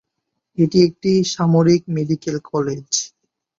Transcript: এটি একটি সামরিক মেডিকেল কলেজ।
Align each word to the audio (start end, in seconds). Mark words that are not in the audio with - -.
এটি 0.57 0.77
একটি 0.87 1.11
সামরিক 1.33 1.81
মেডিকেল 1.95 2.35
কলেজ। 2.51 2.89